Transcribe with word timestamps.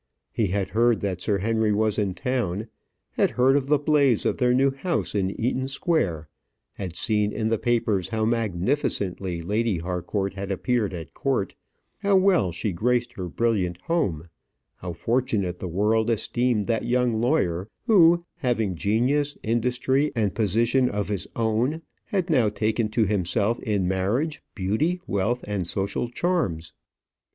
He 0.31 0.47
had 0.47 0.69
heard 0.69 0.99
that 1.01 1.21
Sir 1.21 1.37
Henry 1.37 1.71
was 1.71 1.99
in 1.99 2.15
town, 2.15 2.69
had 3.17 3.29
heard 3.37 3.55
of 3.55 3.67
the 3.67 3.77
blaze 3.77 4.25
of 4.25 4.37
their 4.39 4.51
new 4.51 4.71
house 4.71 5.13
in 5.13 5.29
Eaton 5.39 5.67
Square, 5.67 6.27
had 6.73 6.95
seen 6.95 7.31
in 7.31 7.49
the 7.49 7.59
papers 7.59 8.07
how 8.07 8.25
magnificently 8.25 9.43
Lady 9.43 9.77
Harcourt 9.77 10.33
had 10.33 10.49
appeared 10.49 10.91
at 10.91 11.13
court, 11.13 11.53
how 11.99 12.15
well 12.15 12.51
she 12.51 12.71
graced 12.73 13.13
her 13.13 13.29
brilliant 13.29 13.77
home, 13.81 14.25
how 14.77 14.91
fortunate 14.93 15.59
the 15.59 15.67
world 15.67 16.09
esteemed 16.09 16.65
that 16.65 16.83
young 16.85 17.21
lawyer 17.21 17.69
who, 17.85 18.25
having 18.37 18.73
genius, 18.73 19.37
industry, 19.43 20.11
and 20.15 20.33
position 20.33 20.89
of 20.89 21.09
his 21.09 21.27
own, 21.35 21.83
had 22.05 22.27
now 22.27 22.49
taken 22.49 22.89
to 22.89 23.05
himself 23.05 23.59
in 23.59 23.87
marriage 23.87 24.41
beauty, 24.55 24.99
wealth, 25.05 25.43
and 25.47 25.67
social 25.67 26.07
charms. 26.07 26.73